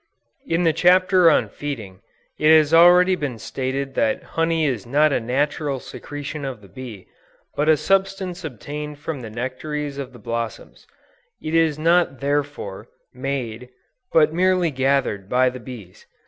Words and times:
In 0.47 0.63
the 0.63 0.73
chapter 0.73 1.29
on 1.29 1.47
Feeding, 1.47 2.01
it 2.39 2.49
has 2.57 2.73
already 2.73 3.15
been 3.15 3.37
stated 3.37 3.93
that 3.93 4.23
honey 4.23 4.65
is 4.65 4.87
not 4.87 5.13
a 5.13 5.19
natural 5.19 5.79
secretion 5.79 6.43
of 6.43 6.59
the 6.61 6.67
bee, 6.67 7.05
but 7.55 7.69
a 7.69 7.77
substance 7.77 8.43
obtained 8.43 8.97
from 8.97 9.21
the 9.21 9.29
nectaries 9.29 9.99
of 9.99 10.11
the 10.11 10.17
blossoms; 10.17 10.87
it 11.39 11.53
is 11.53 11.77
not 11.77 12.19
therefore, 12.19 12.87
made, 13.13 13.69
but 14.11 14.33
merely 14.33 14.71
gathered 14.71 15.29
by 15.29 15.51
the 15.51 15.59
bees. 15.59 16.07